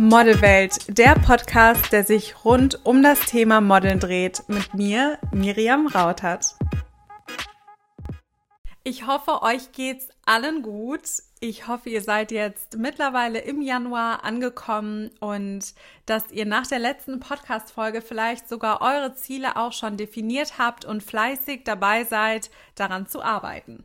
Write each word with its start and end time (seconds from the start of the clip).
Modelwelt, 0.00 0.96
der 0.96 1.16
Podcast, 1.16 1.90
der 1.90 2.04
sich 2.04 2.44
rund 2.44 2.86
um 2.86 3.02
das 3.02 3.18
Thema 3.18 3.60
Modeln 3.60 3.98
dreht, 3.98 4.44
mit 4.46 4.72
mir, 4.72 5.18
Miriam 5.32 5.88
Rautert. 5.88 6.54
Ich 8.84 9.08
hoffe, 9.08 9.42
euch 9.42 9.72
geht's 9.72 10.08
allen 10.24 10.62
gut. 10.62 11.02
Ich 11.40 11.66
hoffe, 11.66 11.90
ihr 11.90 12.00
seid 12.00 12.30
jetzt 12.30 12.78
mittlerweile 12.78 13.40
im 13.40 13.60
Januar 13.60 14.22
angekommen 14.22 15.10
und 15.18 15.74
dass 16.06 16.30
ihr 16.30 16.46
nach 16.46 16.68
der 16.68 16.78
letzten 16.78 17.18
Podcast-Folge 17.18 18.00
vielleicht 18.00 18.48
sogar 18.48 18.80
eure 18.80 19.16
Ziele 19.16 19.56
auch 19.56 19.72
schon 19.72 19.96
definiert 19.96 20.58
habt 20.60 20.84
und 20.84 21.02
fleißig 21.02 21.64
dabei 21.64 22.04
seid, 22.04 22.52
daran 22.76 23.08
zu 23.08 23.20
arbeiten. 23.20 23.84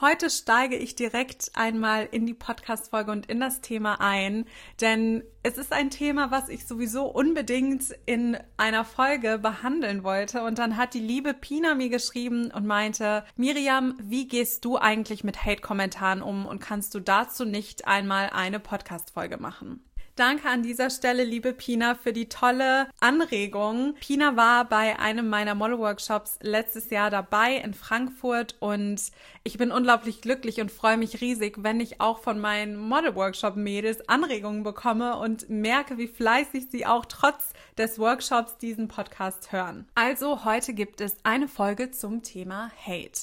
Heute 0.00 0.28
steige 0.28 0.74
ich 0.74 0.96
direkt 0.96 1.52
einmal 1.54 2.08
in 2.10 2.26
die 2.26 2.34
Podcast-Folge 2.34 3.12
und 3.12 3.26
in 3.26 3.38
das 3.38 3.60
Thema 3.60 4.00
ein, 4.00 4.44
denn 4.80 5.22
es 5.44 5.56
ist 5.56 5.72
ein 5.72 5.88
Thema, 5.88 6.32
was 6.32 6.48
ich 6.48 6.66
sowieso 6.66 7.04
unbedingt 7.04 7.94
in 8.04 8.36
einer 8.56 8.84
Folge 8.84 9.38
behandeln 9.38 10.02
wollte. 10.02 10.42
Und 10.42 10.58
dann 10.58 10.76
hat 10.76 10.94
die 10.94 11.00
liebe 11.00 11.32
Pina 11.32 11.76
mir 11.76 11.90
geschrieben 11.90 12.50
und 12.50 12.66
meinte, 12.66 13.24
Miriam, 13.36 13.94
wie 14.02 14.26
gehst 14.26 14.64
du 14.64 14.78
eigentlich 14.78 15.22
mit 15.22 15.44
Hate-Kommentaren 15.44 16.22
um 16.22 16.44
und 16.44 16.58
kannst 16.58 16.96
du 16.96 17.00
dazu 17.00 17.44
nicht 17.44 17.86
einmal 17.86 18.30
eine 18.30 18.58
Podcast-Folge 18.58 19.36
machen? 19.36 19.84
Danke 20.16 20.48
an 20.48 20.62
dieser 20.62 20.90
Stelle, 20.90 21.24
liebe 21.24 21.52
Pina, 21.52 21.96
für 21.96 22.12
die 22.12 22.28
tolle 22.28 22.86
Anregung. 23.00 23.94
Pina 23.98 24.36
war 24.36 24.64
bei 24.64 24.96
einem 25.00 25.28
meiner 25.28 25.56
Model-Workshops 25.56 26.38
letztes 26.40 26.90
Jahr 26.90 27.10
dabei 27.10 27.56
in 27.56 27.74
Frankfurt 27.74 28.54
und 28.60 29.10
ich 29.42 29.58
bin 29.58 29.72
unglaublich 29.72 30.20
glücklich 30.20 30.60
und 30.60 30.70
freue 30.70 30.98
mich 30.98 31.20
riesig, 31.20 31.64
wenn 31.64 31.80
ich 31.80 32.00
auch 32.00 32.20
von 32.20 32.38
meinen 32.38 32.76
Model-Workshop-Mädels 32.76 34.08
Anregungen 34.08 34.62
bekomme 34.62 35.18
und 35.18 35.50
merke, 35.50 35.98
wie 35.98 36.06
fleißig 36.06 36.68
sie 36.70 36.86
auch 36.86 37.06
trotz 37.06 37.52
des 37.76 37.98
Workshops 37.98 38.56
diesen 38.58 38.86
Podcast 38.86 39.50
hören. 39.50 39.88
Also 39.96 40.44
heute 40.44 40.74
gibt 40.74 41.00
es 41.00 41.16
eine 41.24 41.48
Folge 41.48 41.90
zum 41.90 42.22
Thema 42.22 42.70
Hate. 42.86 43.22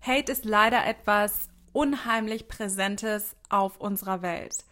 Hate 0.00 0.32
ist 0.32 0.46
leider 0.46 0.86
etwas 0.86 1.50
unheimlich 1.74 2.48
Präsentes 2.48 3.36
auf 3.50 3.78
unserer 3.78 4.22
Welt. 4.22 4.64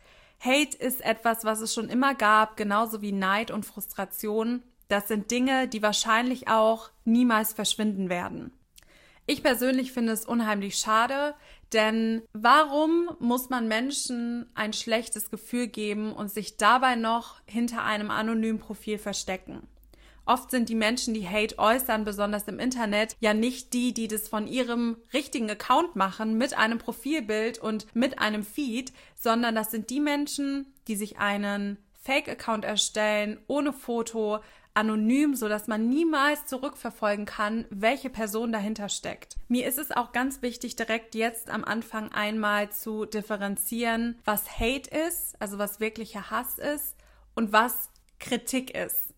Hate 0.44 0.76
ist 0.76 1.00
etwas, 1.02 1.44
was 1.44 1.60
es 1.60 1.72
schon 1.72 1.88
immer 1.88 2.14
gab, 2.14 2.56
genauso 2.56 3.00
wie 3.00 3.12
Neid 3.12 3.50
und 3.50 3.64
Frustration. 3.64 4.62
Das 4.88 5.08
sind 5.08 5.30
Dinge, 5.30 5.68
die 5.68 5.82
wahrscheinlich 5.82 6.48
auch 6.48 6.90
niemals 7.04 7.54
verschwinden 7.54 8.10
werden. 8.10 8.52
Ich 9.26 9.42
persönlich 9.42 9.92
finde 9.92 10.12
es 10.12 10.26
unheimlich 10.26 10.76
schade, 10.76 11.34
denn 11.72 12.22
warum 12.34 13.10
muss 13.20 13.48
man 13.48 13.68
Menschen 13.68 14.50
ein 14.54 14.74
schlechtes 14.74 15.30
Gefühl 15.30 15.66
geben 15.66 16.12
und 16.12 16.30
sich 16.30 16.58
dabei 16.58 16.94
noch 16.94 17.40
hinter 17.46 17.82
einem 17.82 18.10
anonymen 18.10 18.58
Profil 18.58 18.98
verstecken? 18.98 19.66
Oft 20.26 20.50
sind 20.50 20.68
die 20.68 20.74
Menschen, 20.74 21.14
die 21.14 21.28
Hate 21.28 21.58
äußern, 21.58 22.04
besonders 22.04 22.48
im 22.48 22.58
Internet, 22.58 23.16
ja 23.20 23.34
nicht 23.34 23.74
die, 23.74 23.92
die 23.92 24.08
das 24.08 24.28
von 24.28 24.46
ihrem 24.46 24.96
richtigen 25.12 25.50
Account 25.50 25.96
machen, 25.96 26.38
mit 26.38 26.56
einem 26.56 26.78
Profilbild 26.78 27.58
und 27.58 27.86
mit 27.94 28.18
einem 28.18 28.42
Feed, 28.42 28.92
sondern 29.14 29.54
das 29.54 29.70
sind 29.70 29.90
die 29.90 30.00
Menschen, 30.00 30.72
die 30.88 30.96
sich 30.96 31.18
einen 31.18 31.78
Fake-Account 32.02 32.64
erstellen, 32.64 33.38
ohne 33.46 33.72
Foto, 33.72 34.40
anonym, 34.74 35.34
so 35.34 35.48
dass 35.48 35.68
man 35.68 35.88
niemals 35.88 36.46
zurückverfolgen 36.46 37.26
kann, 37.26 37.64
welche 37.70 38.10
Person 38.10 38.50
dahinter 38.50 38.88
steckt. 38.88 39.36
Mir 39.48 39.66
ist 39.68 39.78
es 39.78 39.92
auch 39.92 40.12
ganz 40.12 40.42
wichtig, 40.42 40.74
direkt 40.74 41.14
jetzt 41.14 41.48
am 41.48 41.64
Anfang 41.64 42.10
einmal 42.12 42.70
zu 42.70 43.04
differenzieren, 43.04 44.18
was 44.24 44.58
Hate 44.58 44.90
ist, 45.06 45.40
also 45.40 45.58
was 45.58 45.78
wirklicher 45.78 46.30
Hass 46.30 46.58
ist 46.58 46.96
und 47.34 47.52
was 47.52 47.88
Kritik 48.18 48.74
ist 48.74 49.13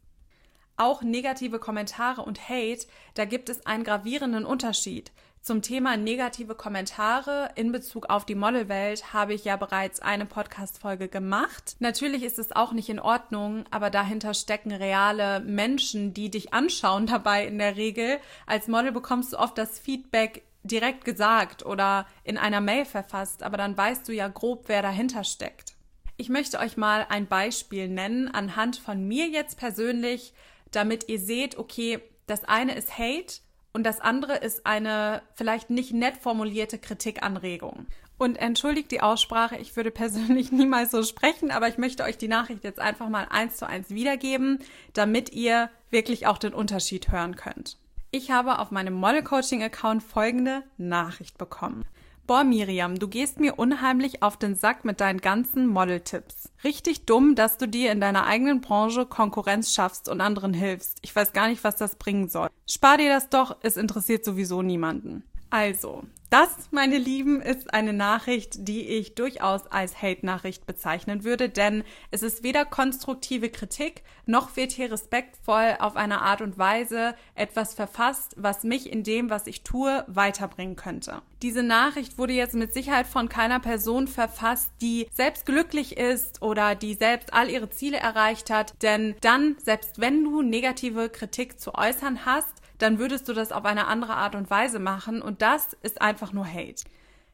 auch 0.77 1.03
negative 1.03 1.59
Kommentare 1.59 2.23
und 2.23 2.49
Hate, 2.49 2.87
da 3.15 3.25
gibt 3.25 3.49
es 3.49 3.67
einen 3.67 3.85
gravierenden 3.85 4.45
Unterschied. 4.45 5.13
Zum 5.47 5.63
Thema 5.63 5.97
negative 5.97 6.57
Kommentare 6.57 7.51
in 7.55 7.71
Bezug 7.71 8.07
auf 8.07 8.25
die 8.27 8.35
Modelwelt 8.35 9.13
habe 9.13 9.33
ich 9.33 9.45
ja 9.45 9.57
bereits 9.57 10.01
eine 10.01 10.27
Podcast-Folge 10.27 11.07
gemacht. 11.07 11.77
Natürlich 11.79 12.25
ist 12.25 12.41
es 12.41 12.51
auch 12.51 12.73
nicht 12.73 12.89
in 12.89 12.99
Ordnung, 12.99 13.63
aber 13.71 13.91
dahinter 13.91 14.35
stecken 14.35 14.73
reale 14.73 15.39
Menschen, 15.39 16.13
die 16.13 16.33
dich 16.33 16.53
anschauen 16.53 17.07
dabei 17.07 17.47
in 17.47 17.59
der 17.59 17.77
Regel. 17.77 18.19
Als 18.45 18.67
Model 18.67 18.91
bekommst 18.91 19.35
du 19.35 19.39
oft 19.39 19.57
das 19.57 19.79
Feedback 19.79 20.43
direkt 20.65 21.05
gesagt 21.05 21.65
oder 21.65 22.07
in 22.25 22.39
einer 22.39 22.61
Mail 22.61 22.85
verfasst, 22.85 23.45
aber 23.45 23.57
dann 23.57 23.77
weißt 23.77 24.09
du 24.09 24.13
ja 24.13 24.27
grob, 24.27 24.65
wer 24.67 24.83
dahinter 24.83 25.23
steckt. 25.23 25.77
Ich 26.17 26.29
möchte 26.29 26.59
euch 26.59 26.77
mal 26.77 27.07
ein 27.09 27.29
Beispiel 27.29 27.89
nennen 27.89 28.27
anhand 28.27 28.79
von 28.79 29.07
mir 29.07 29.29
jetzt 29.29 29.59
persönlich, 29.59 30.33
damit 30.77 31.09
ihr 31.09 31.19
seht, 31.19 31.57
okay, 31.59 32.01
das 32.27 32.45
eine 32.45 32.75
ist 32.75 32.99
Hate 32.99 33.41
und 33.73 33.85
das 33.85 34.01
andere 34.01 34.37
ist 34.37 34.67
eine 34.67 35.23
vielleicht 35.35 35.71
nicht 35.71 35.93
nett 35.93 36.17
formulierte 36.17 36.79
Kritikanregung. 36.79 37.87
Und 38.19 38.37
entschuldigt 38.37 38.91
die 38.91 39.03
Aussprache, 39.03 39.57
ich 39.57 39.77
würde 39.77 39.91
persönlich 39.91 40.53
niemals 40.53 40.91
so 40.91 41.03
sprechen, 41.03 41.51
aber 41.51 41.69
ich 41.69 41.79
möchte 41.79 42.03
euch 42.05 42.19
die 42.19 42.29
Nachricht 42.29 42.65
jetzt 42.65 42.79
einfach 42.81 43.09
mal 43.09 43.27
eins 43.31 43.57
zu 43.57 43.67
eins 43.67 43.91
wiedergeben, 43.91 44.61
damit 44.95 45.33
ihr 45.33 45.71
wirklich 45.91 46.27
auch 46.27 46.39
den 46.39 46.55
Unterschied 46.55 47.11
hören 47.11 47.37
könnt. 47.37 47.79
Ich 48.11 48.31
habe 48.31 48.59
auf 48.61 48.71
meinem 48.71 48.95
Model 48.95 49.23
Coaching 49.23 49.63
Account 49.63 50.03
folgende 50.03 50.63
Nachricht 50.79 51.37
bekommen. 51.37 51.85
Boah, 52.27 52.43
Miriam, 52.43 52.99
du 52.99 53.07
gehst 53.07 53.39
mir 53.39 53.57
unheimlich 53.57 54.21
auf 54.25 54.37
den 54.37 54.57
Sack 54.57 54.85
mit 54.85 55.01
deinen 55.01 55.21
ganzen 55.21 55.69
Model-Tipps. 55.69 56.51
Richtig 56.65 57.07
dumm, 57.07 57.37
dass 57.37 57.57
du 57.57 57.69
dir 57.69 57.93
in 57.93 58.01
deiner 58.01 58.27
eigenen 58.27 58.61
Branche 58.61 59.07
Konkurrenz 59.07 59.73
schaffst 59.73 60.09
und 60.09 60.21
anderen 60.21 60.53
hilfst. 60.53 60.99
Ich 61.03 61.15
weiß 61.15 61.33
gar 61.33 61.47
nicht, 61.47 61.63
was 61.63 61.77
das 61.77 61.95
bringen 61.95 62.29
soll. 62.29 62.49
Spar 62.69 62.97
dir 62.99 63.11
das 63.11 63.29
doch, 63.29 63.57
es 63.63 63.77
interessiert 63.77 64.25
sowieso 64.25 64.63
niemanden. 64.63 65.23
Also, 65.51 66.03
das, 66.29 66.51
meine 66.73 66.99
Lieben, 66.99 67.41
ist 67.41 67.73
eine 67.73 67.93
Nachricht, 67.93 68.67
die 68.67 68.83
ich 68.83 69.15
durchaus 69.15 69.69
als 69.69 70.03
Hate-Nachricht 70.03 70.67
bezeichnen 70.67 71.23
würde, 71.23 71.49
denn 71.49 71.85
es 72.11 72.25
ist 72.25 72.43
weder 72.43 72.65
konstruktive 72.65 73.49
Kritik, 73.49 74.03
noch 74.27 74.57
wird 74.57 74.73
hier 74.73 74.91
respektvoll 74.91 75.77
auf 75.79 75.95
eine 75.95 76.23
Art 76.23 76.41
und 76.41 76.59
Weise 76.59 77.15
etwas 77.37 77.75
verfasst, 77.75 78.35
was 78.37 78.65
mich 78.65 78.91
in 78.91 79.05
dem, 79.05 79.31
was 79.31 79.47
ich 79.47 79.63
tue, 79.63 80.05
weiterbringen 80.09 80.75
könnte. 80.75 81.23
Diese 81.43 81.63
Nachricht 81.63 82.19
wurde 82.19 82.33
jetzt 82.33 82.55
mit 82.55 82.75
Sicherheit 82.75 83.07
von 83.07 83.29
keiner 83.29 83.61
Person 83.61 84.09
verfasst, 84.09 84.73
die 84.81 85.07
selbst 85.13 85.47
glücklich 85.47 85.97
ist 85.97 86.43
oder 86.43 86.75
die 86.75 86.95
selbst 86.95 87.33
all 87.33 87.49
ihre 87.51 87.71
Ziele 87.71 87.99
erreicht 87.99 88.51
hat, 88.51 88.83
denn 88.83 89.15
dann, 89.21 89.57
selbst 89.65 90.01
wenn 90.01 90.25
du 90.25 90.43
negative 90.43 91.09
Kritik 91.09 91.61
zu 91.61 91.75
äußern 91.75 92.27
hast, 92.27 92.66
dann 92.79 92.99
würdest 92.99 93.29
du 93.29 93.33
das 93.33 93.53
auf 93.53 93.65
eine 93.65 93.87
andere 93.87 94.15
Art 94.15 94.35
und 94.35 94.51
Weise 94.51 94.79
machen 94.79 95.23
und 95.23 95.43
das 95.43 95.75
ist 95.83 96.01
einfach 96.01 96.33
nur 96.33 96.47
Hate. 96.47 96.85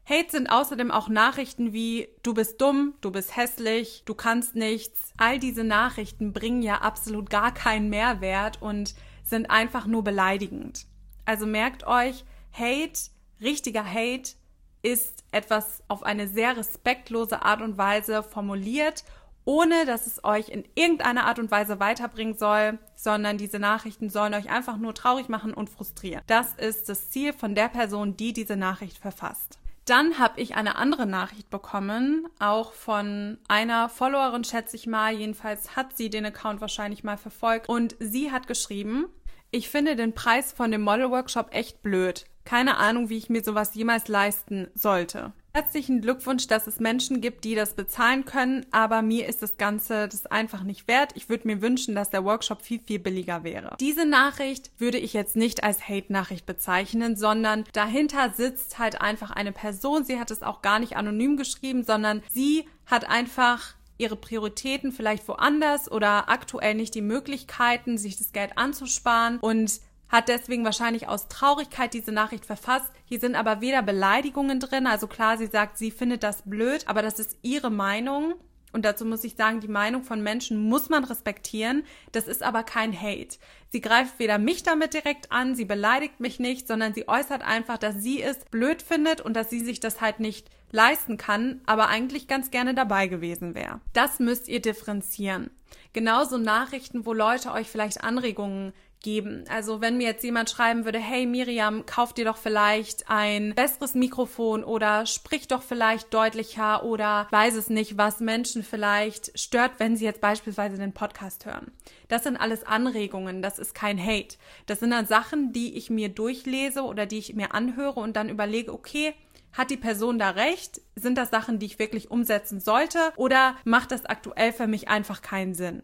Hate 0.05 0.31
sind 0.31 0.49
außerdem 0.49 0.91
auch 0.91 1.07
Nachrichten 1.07 1.71
wie 1.71 2.09
du 2.23 2.33
bist 2.33 2.59
dumm, 2.59 2.93
du 3.01 3.11
bist 3.11 3.37
hässlich, 3.37 4.03
du 4.05 4.13
kannst 4.13 4.55
nichts. 4.55 5.13
All 5.17 5.39
diese 5.39 5.63
Nachrichten 5.63 6.33
bringen 6.33 6.61
ja 6.61 6.79
absolut 6.81 7.29
gar 7.29 7.53
keinen 7.53 7.89
Mehrwert 7.89 8.61
und 8.61 8.95
sind 9.23 9.49
einfach 9.49 9.85
nur 9.85 10.03
beleidigend. 10.03 10.87
Also 11.25 11.45
merkt 11.45 11.87
euch, 11.87 12.25
Hate, 12.51 13.09
richtiger 13.41 13.85
Hate 13.85 14.33
ist 14.81 15.23
etwas 15.31 15.81
auf 15.87 16.03
eine 16.03 16.27
sehr 16.27 16.57
respektlose 16.57 17.41
Art 17.41 17.61
und 17.61 17.77
Weise 17.77 18.21
formuliert 18.23 19.05
ohne 19.45 19.85
dass 19.85 20.07
es 20.07 20.23
euch 20.23 20.49
in 20.49 20.63
irgendeiner 20.75 21.25
Art 21.25 21.39
und 21.39 21.51
Weise 21.51 21.79
weiterbringen 21.79 22.37
soll, 22.37 22.79
sondern 22.95 23.37
diese 23.37 23.59
Nachrichten 23.59 24.09
sollen 24.09 24.33
euch 24.33 24.49
einfach 24.49 24.77
nur 24.77 24.93
traurig 24.93 25.29
machen 25.29 25.53
und 25.53 25.69
frustrieren. 25.69 26.21
Das 26.27 26.53
ist 26.55 26.89
das 26.89 27.09
Ziel 27.09 27.33
von 27.33 27.55
der 27.55 27.69
Person, 27.69 28.15
die 28.17 28.33
diese 28.33 28.55
Nachricht 28.55 28.97
verfasst. 28.97 29.59
Dann 29.85 30.17
habe 30.17 30.39
ich 30.39 30.55
eine 30.55 30.77
andere 30.77 31.05
Nachricht 31.05 31.49
bekommen, 31.49 32.27
auch 32.39 32.71
von 32.71 33.37
einer 33.49 33.89
Followerin, 33.89 34.45
schätze 34.45 34.77
ich 34.77 34.87
mal. 34.87 35.13
Jedenfalls 35.13 35.75
hat 35.75 35.97
sie 35.97 36.09
den 36.09 36.25
Account 36.25 36.61
wahrscheinlich 36.61 37.03
mal 37.03 37.17
verfolgt. 37.17 37.67
Und 37.67 37.95
sie 37.99 38.31
hat 38.31 38.47
geschrieben, 38.47 39.07
ich 39.51 39.69
finde 39.69 39.97
den 39.97 40.13
Preis 40.13 40.53
von 40.53 40.71
dem 40.71 40.81
Model 40.81 41.11
Workshop 41.11 41.53
echt 41.53 41.83
blöd. 41.83 42.25
Keine 42.45 42.77
Ahnung, 42.77 43.09
wie 43.09 43.17
ich 43.17 43.29
mir 43.29 43.43
sowas 43.43 43.75
jemals 43.75 44.07
leisten 44.07 44.69
sollte. 44.73 45.33
Herzlichen 45.55 46.01
Glückwunsch, 46.01 46.47
dass 46.47 46.65
es 46.65 46.79
Menschen 46.79 47.21
gibt, 47.21 47.43
die 47.43 47.53
das 47.53 47.75
bezahlen 47.75 48.25
können, 48.25 48.65
aber 48.71 49.03
mir 49.03 49.27
ist 49.27 49.43
das 49.43 49.57
Ganze 49.57 50.07
das 50.07 50.25
einfach 50.25 50.63
nicht 50.63 50.87
wert. 50.87 51.11
Ich 51.13 51.29
würde 51.29 51.45
mir 51.45 51.61
wünschen, 51.61 51.93
dass 51.93 52.09
der 52.09 52.25
Workshop 52.25 52.63
viel, 52.63 52.79
viel 52.79 52.97
billiger 52.97 53.43
wäre. 53.43 53.77
Diese 53.79 54.07
Nachricht 54.07 54.71
würde 54.79 54.97
ich 54.97 55.13
jetzt 55.13 55.35
nicht 55.35 55.63
als 55.63 55.87
Hate-Nachricht 55.87 56.47
bezeichnen, 56.47 57.15
sondern 57.15 57.65
dahinter 57.71 58.33
sitzt 58.35 58.79
halt 58.79 58.99
einfach 58.99 59.29
eine 59.29 59.51
Person. 59.51 60.03
Sie 60.03 60.19
hat 60.19 60.31
es 60.31 60.41
auch 60.41 60.63
gar 60.63 60.79
nicht 60.79 60.95
anonym 60.97 61.37
geschrieben, 61.37 61.83
sondern 61.83 62.23
sie 62.31 62.65
hat 62.87 63.07
einfach 63.07 63.75
ihre 63.99 64.15
Prioritäten 64.15 64.91
vielleicht 64.91 65.27
woanders 65.27 65.91
oder 65.91 66.29
aktuell 66.29 66.73
nicht 66.73 66.95
die 66.95 67.03
Möglichkeiten, 67.03 67.99
sich 67.99 68.17
das 68.17 68.31
Geld 68.31 68.57
anzusparen 68.57 69.37
und 69.37 69.81
hat 70.13 70.29
deswegen 70.29 70.63
wahrscheinlich 70.63 71.07
aus 71.07 71.27
Traurigkeit 71.27 71.93
diese 71.93 72.11
Nachricht 72.11 72.45
verfasst. 72.45 72.91
Hier 73.03 73.19
sind 73.19 73.35
aber 73.35 73.61
weder 73.61 73.81
Beleidigungen 73.81 74.59
drin, 74.59 74.87
also 74.87 75.07
klar, 75.07 75.37
sie 75.37 75.47
sagt, 75.47 75.77
sie 75.77 75.91
findet 75.91 76.23
das 76.23 76.43
blöd, 76.43 76.87
aber 76.87 77.01
das 77.01 77.19
ist 77.19 77.35
ihre 77.41 77.71
Meinung 77.71 78.35
Und 78.73 78.85
dazu 78.85 79.05
muss 79.05 79.23
ich 79.23 79.35
sagen, 79.35 79.59
die 79.59 79.67
Meinung 79.67 80.03
von 80.03 80.21
Menschen 80.21 80.67
muss 80.67 80.89
man 80.89 81.03
respektieren. 81.03 81.83
Das 82.11 82.27
ist 82.27 82.41
aber 82.41 82.63
kein 82.63 82.99
Hate. 82.99 83.37
Sie 83.69 83.81
greift 83.81 84.17
weder 84.17 84.39
mich 84.39 84.63
damit 84.63 84.95
direkt 84.95 85.31
an, 85.31 85.55
sie 85.55 85.65
beleidigt 85.65 86.19
mich 86.19 86.39
nicht, 86.39 86.67
sondern 86.67 86.93
sie 86.93 87.07
äußert 87.07 87.43
einfach, 87.43 87.77
dass 87.77 88.01
sie 88.01 88.21
es 88.21 88.39
blöd 88.45 88.81
findet 88.81 89.21
und 89.21 89.35
dass 89.35 89.51
sie 89.51 89.59
sich 89.59 89.79
das 89.79 90.01
halt 90.01 90.19
nicht 90.19 90.49
leisten 90.71 91.17
kann, 91.17 91.61
aber 91.67 91.87
eigentlich 91.87 92.27
ganz 92.27 92.49
gerne 92.49 92.73
dabei 92.73 93.05
gewesen 93.05 93.53
wäre. 93.53 93.79
Das 93.93 94.19
müsst 94.19 94.47
ihr 94.47 94.59
differenzieren. 94.59 95.51
Genauso 95.93 96.39
Nachrichten, 96.39 97.05
wo 97.05 97.13
Leute 97.13 97.51
euch 97.51 97.69
vielleicht 97.69 98.03
Anregungen 98.03 98.73
geben. 99.03 99.43
Also 99.49 99.81
wenn 99.81 99.97
mir 99.97 100.07
jetzt 100.07 100.23
jemand 100.23 100.49
schreiben 100.49 100.85
würde, 100.85 100.97
hey 100.97 101.27
Miriam, 101.27 101.85
kauf 101.85 102.13
dir 102.13 102.25
doch 102.25 102.37
vielleicht 102.37 103.09
ein 103.09 103.53
besseres 103.53 103.93
Mikrofon 103.93 104.63
oder 104.63 105.05
sprich 105.05 105.47
doch 105.47 105.61
vielleicht 105.61 106.11
deutlicher 106.13 106.83
oder 106.83 107.27
weiß 107.29 107.53
es 107.53 107.69
nicht, 107.69 107.97
was 107.97 108.19
Menschen 108.19 108.63
vielleicht 108.63 109.37
stört, 109.39 109.73
wenn 109.77 109.95
sie 109.95 110.05
jetzt 110.05 110.21
beispielsweise 110.21 110.77
den 110.77 110.93
Podcast 110.93 111.45
hören. 111.45 111.71
Das 112.07 112.23
sind 112.23 112.37
alles 112.37 112.65
Anregungen, 112.65 113.41
das 113.41 113.59
ist 113.59 113.75
kein 113.75 114.03
Hate. 114.03 114.37
Das 114.65 114.79
sind 114.79 114.89
dann 114.89 115.05
Sachen, 115.05 115.53
die 115.53 115.77
ich 115.77 115.91
mir 115.91 116.09
durchlese 116.09 116.83
oder 116.83 117.05
die 117.05 117.19
ich 117.19 117.35
mir 117.35 117.53
anhöre 117.53 117.99
und 117.99 118.15
dann 118.15 118.29
überlege, 118.29 118.73
okay, 118.73 119.13
hat 119.51 119.69
die 119.69 119.77
Person 119.77 120.17
da 120.17 120.31
recht? 120.31 120.81
Sind 120.95 121.17
das 121.17 121.29
Sachen, 121.29 121.59
die 121.59 121.67
ich 121.67 121.77
wirklich 121.77 122.09
umsetzen 122.09 122.59
sollte? 122.59 123.13
Oder 123.17 123.55
macht 123.65 123.91
das 123.91 124.05
aktuell 124.05 124.51
für 124.51 124.65
mich 124.65 124.87
einfach 124.87 125.21
keinen 125.21 125.53
Sinn? 125.53 125.83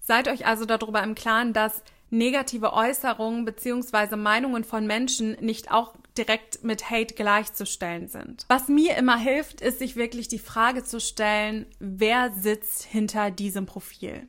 Seid 0.00 0.28
euch 0.28 0.46
also 0.46 0.64
darüber 0.66 1.02
im 1.02 1.14
Klaren, 1.14 1.52
dass 1.52 1.82
negative 2.10 2.72
Äußerungen 2.72 3.44
beziehungsweise 3.44 4.16
Meinungen 4.16 4.64
von 4.64 4.86
Menschen 4.86 5.36
nicht 5.40 5.70
auch 5.70 5.94
direkt 6.16 6.64
mit 6.64 6.90
Hate 6.90 7.14
gleichzustellen 7.14 8.08
sind. 8.08 8.44
Was 8.48 8.68
mir 8.68 8.96
immer 8.96 9.16
hilft, 9.16 9.60
ist 9.60 9.78
sich 9.78 9.96
wirklich 9.96 10.28
die 10.28 10.38
Frage 10.38 10.82
zu 10.82 11.00
stellen, 11.00 11.66
wer 11.78 12.32
sitzt 12.32 12.82
hinter 12.82 13.30
diesem 13.30 13.66
Profil? 13.66 14.28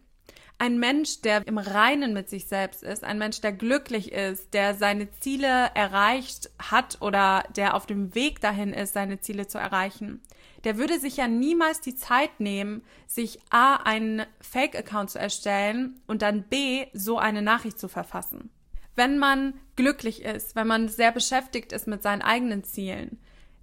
Ein 0.62 0.78
Mensch, 0.78 1.22
der 1.22 1.48
im 1.48 1.58
Reinen 1.58 2.14
mit 2.14 2.30
sich 2.30 2.46
selbst 2.48 2.84
ist, 2.84 3.06
ein 3.06 3.18
Mensch, 3.18 3.40
der 3.40 3.54
glücklich 3.54 4.12
ist, 4.12 4.54
der 4.54 4.76
seine 4.76 5.10
Ziele 5.10 5.72
erreicht 5.74 6.50
hat 6.60 7.02
oder 7.02 7.46
der 7.56 7.76
auf 7.76 7.86
dem 7.86 8.14
Weg 8.14 8.42
dahin 8.42 8.74
ist, 8.74 8.94
seine 8.94 9.22
Ziele 9.22 9.48
zu 9.48 9.58
erreichen, 9.58 10.22
der 10.64 10.78
würde 10.78 11.00
sich 11.00 11.18
ja 11.18 11.28
niemals 11.28 11.82
die 11.82 11.96
Zeit 11.96 12.40
nehmen, 12.40 12.84
sich 13.08 13.40
A, 13.50 13.76
einen 13.76 14.26
Fake-Account 14.42 15.12
zu 15.12 15.20
erstellen 15.20 16.02
und 16.08 16.22
dann 16.22 16.44
B, 16.44 16.88
so 16.94 17.18
eine 17.18 17.42
Nachricht 17.42 17.80
zu 17.80 17.88
verfassen. 17.88 18.50
Wenn 18.96 19.18
man 19.18 19.54
glücklich 19.76 20.24
ist, 20.24 20.56
wenn 20.56 20.68
man 20.68 20.90
sehr 20.90 21.12
beschäftigt 21.12 21.72
ist 21.72 21.88
mit 21.88 22.04
seinen 22.04 22.22
eigenen 22.22 22.64
Zielen, 22.64 23.20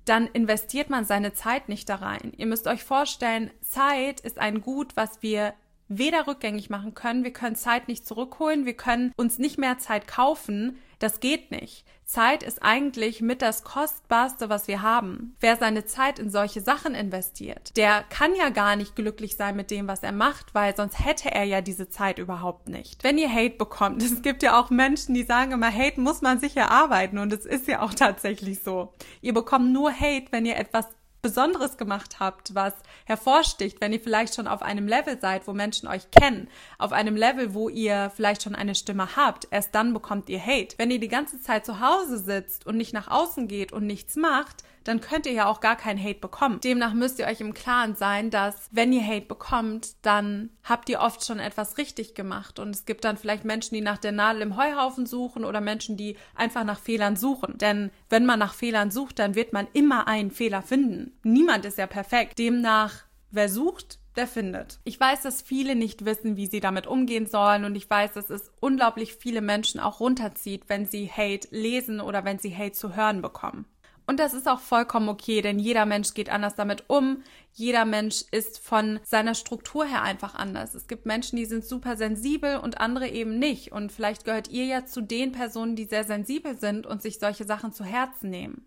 dann 0.07 0.29
investiert 0.29 0.89
man 0.89 1.05
seine 1.05 1.33
Zeit 1.33 1.69
nicht 1.69 1.89
da 1.89 1.97
rein. 1.97 2.33
Ihr 2.37 2.47
müsst 2.47 2.67
euch 2.69 2.85
vorstellen, 2.85 3.51
Zeit 3.61 4.21
ist 4.21 4.39
ein 4.39 4.61
Gut, 4.61 4.97
was 4.97 5.21
wir 5.21 5.55
weder 5.89 6.27
rückgängig 6.27 6.71
machen 6.71 6.95
können, 6.95 7.25
wir 7.25 7.33
können 7.33 7.57
Zeit 7.57 7.89
nicht 7.89 8.07
zurückholen, 8.07 8.67
wir 8.67 8.75
können 8.75 9.13
uns 9.17 9.39
nicht 9.39 9.59
mehr 9.59 9.79
Zeit 9.79 10.09
kaufen, 10.09 10.79
das 10.99 11.21
geht 11.21 11.51
nicht. 11.51 11.85
Zeit 12.07 12.45
ist 12.45 12.63
eigentlich 12.63 13.21
mit 13.21 13.43
das 13.43 13.65
Kostbarste, 13.65 14.49
was 14.49 14.69
wir 14.69 14.81
haben. 14.81 15.35
Wer 15.41 15.57
seine 15.57 15.87
Zeit 15.87 16.21
in 16.21 16.31
solche 16.31 16.61
Sachen 16.61 16.95
investiert, 16.95 17.77
der 17.77 18.05
kann 18.05 18.35
ja 18.37 18.51
gar 18.51 18.77
nicht 18.77 18.95
glücklich 18.95 19.37
sein 19.37 19.57
mit 19.57 19.73
dem, 19.73 19.89
was 19.89 20.05
er 20.05 20.13
macht, 20.13 20.55
weil 20.55 20.77
sonst 20.77 21.05
hätte 21.05 21.33
er 21.33 21.43
ja 21.43 21.61
diese 21.61 21.89
Zeit 21.89 22.21
überhaupt 22.21 22.69
nicht. 22.69 23.03
Wenn 23.03 23.19
ihr 23.19 23.33
Hate 23.33 23.57
bekommt, 23.57 24.03
es 24.05 24.23
gibt 24.23 24.45
ja 24.45 24.59
auch 24.59 24.71
Menschen, 24.71 25.15
die 25.15 25.25
sagen 25.25 25.51
immer, 25.51 25.73
Hate 25.73 26.01
muss 26.01 26.23
man 26.23 26.39
sich 26.39 26.57
erarbeiten 26.57 27.19
und 27.19 27.33
es 27.33 27.45
ist 27.45 27.67
ja 27.67 27.83
auch 27.83 27.93
tatsächlich 27.93 28.63
so. 28.63 28.95
Ihr 29.21 29.35
bekommt 29.35 29.73
nur 29.73 29.93
Hate, 29.93 30.27
wenn 30.31 30.47
ihr 30.47 30.57
etwas 30.57 30.87
Besonderes 31.27 31.77
gemacht 31.77 32.21
habt, 32.21 32.55
was 32.55 32.73
hervorsticht, 33.05 33.81
wenn 33.81 33.93
ihr 33.93 33.99
vielleicht 33.99 34.37
schon 34.37 34.47
auf 34.47 34.63
einem 34.63 34.87
Level 34.87 35.19
seid, 35.21 35.49
wo 35.49 35.53
Menschen 35.53 35.89
euch 35.89 36.09
kennen, 36.13 36.49
auf 36.79 36.93
einem 36.93 37.17
Level, 37.17 37.53
wo 37.53 37.69
ihr 37.69 38.13
vielleicht 38.15 38.45
schon 38.45 38.55
eine 38.55 38.77
Stimme 38.77 39.17
habt, 39.17 39.49
erst 39.51 39.75
dann 39.75 39.93
bekommt 39.93 40.29
ihr 40.29 40.41
Hate. 40.41 40.79
Wenn 40.79 40.93
ihr 40.93 41.01
die 41.01 41.09
ganze 41.09 41.41
Zeit 41.41 41.67
zu 41.67 41.81
Hause 41.81 42.19
sitzt 42.19 42.65
und 42.65 42.77
nicht 42.77 42.93
nach 42.93 43.09
außen 43.09 43.49
geht 43.49 43.73
und 43.73 43.89
nichts 43.89 44.15
macht, 44.15 44.63
dann 44.87 45.01
könnt 45.01 45.27
ihr 45.27 45.33
ja 45.33 45.47
auch 45.47 45.61
gar 45.61 45.77
keinen 45.77 46.03
Hate 46.03 46.21
bekommen. 46.21 46.61
Demnach 46.61 46.95
müsst 46.95 47.19
ihr 47.19 47.27
euch 47.27 47.41
im 47.41 47.55
Klaren 47.55 47.97
sein, 47.97 48.31
dass 48.31 48.69
wenn 48.71 48.93
ihr 48.93 49.05
Hate 49.05 49.27
bekommt, 49.27 49.95
dann 50.03 50.51
habt 50.63 50.89
ihr 50.89 51.01
oft 51.01 51.25
schon 51.25 51.39
etwas 51.39 51.77
richtig 51.79 52.15
gemacht. 52.15 52.59
Und 52.59 52.71
es 52.71 52.85
gibt 52.85 53.05
dann 53.05 53.17
vielleicht 53.17 53.45
Menschen, 53.45 53.75
die 53.75 53.81
nach 53.81 53.99
der 53.99 54.13
Nadel 54.13 54.43
im 54.43 54.57
Heuhaufen 54.57 55.07
suchen 55.07 55.45
oder 55.45 55.61
Menschen, 55.61 55.97
die 55.97 56.17
einfach 56.35 56.65
nach 56.65 56.79
Fehlern 56.79 57.17
suchen. 57.17 57.59
Denn 57.59 57.91
wenn 58.09 58.27
man 58.27 58.39
nach 58.39 58.55
Fehlern 58.55 58.91
sucht, 58.91 59.19
dann 59.19 59.35
wird 59.35 59.53
man 59.53 59.67
immer 59.73 60.07
einen 60.07 60.31
Fehler 60.31 60.63
finden. 60.63 61.19
Niemand 61.23 61.65
ist 61.65 61.79
ja 61.79 61.87
perfekt. 61.87 62.39
Demnach, 62.39 63.05
wer 63.31 63.49
sucht, 63.49 63.99
der 64.17 64.27
findet. 64.27 64.81
Ich 64.85 64.99
weiß, 64.99 65.23
dass 65.23 65.43
viele 65.43 65.77
nicht 65.77 66.05
wissen, 66.05 66.37
wie 66.37 66.47
sie 66.47 66.61
damit 66.61 66.87
umgehen 66.87 67.27
sollen 67.27 67.65
und 67.65 67.75
ich 67.75 67.89
weiß, 67.89 68.15
dass 68.15 68.31
es 68.31 68.51
unglaublich 68.61 69.15
viele 69.15 69.41
Menschen 69.41 69.79
auch 69.81 70.01
runterzieht, 70.01 70.65
wenn 70.69 70.87
sie 70.87 71.11
Hate 71.11 71.49
lesen 71.51 72.01
oder 72.01 72.25
wenn 72.25 72.39
sie 72.39 72.57
Hate 72.57 72.73
zu 72.73 72.97
hören 72.97 73.23
bekommen. 73.23 73.67
Und 74.07 74.21
das 74.21 74.35
ist 74.35 74.49
auch 74.49 74.61
vollkommen 74.61 75.09
okay, 75.09 75.43
denn 75.43 75.59
jeder 75.59 75.85
Mensch 75.85 76.15
geht 76.15 76.31
anders 76.31 76.55
damit 76.55 76.85
um. 76.89 77.25
Jeder 77.53 77.85
Mensch 77.85 78.23
ist 78.31 78.61
von 78.61 79.01
seiner 79.03 79.35
Struktur 79.35 79.85
her 79.85 80.03
einfach 80.03 80.37
anders. 80.37 80.75
Es 80.75 80.87
gibt 80.87 81.07
Menschen, 81.07 81.37
die 81.37 81.45
sind 81.45 81.65
super 81.65 81.97
sensibel 81.97 82.59
und 82.59 82.81
andere 82.81 83.09
eben 83.09 83.39
nicht. 83.41 83.73
Und 83.73 83.91
vielleicht 83.91 84.25
gehört 84.25 84.49
ihr 84.49 84.65
ja 84.65 84.87
zu 84.87 85.01
den 85.01 85.33
Personen, 85.33 85.75
die 85.75 85.87
sehr 85.87 86.05
sensibel 86.05 86.57
sind 86.57 86.87
und 86.87 87.03
sich 87.03 87.19
solche 87.19 87.45
Sachen 87.45 87.73
zu 87.73 87.83
Herzen 87.83 88.31
nehmen. 88.31 88.65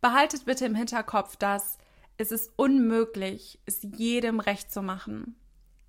Behaltet 0.00 0.46
bitte 0.46 0.66
im 0.66 0.74
Hinterkopf, 0.74 1.36
dass 1.36 1.78
es 2.16 2.32
ist 2.32 2.52
unmöglich, 2.56 3.60
es 3.66 3.86
jedem 3.96 4.40
recht 4.40 4.72
zu 4.72 4.82
machen 4.82 5.36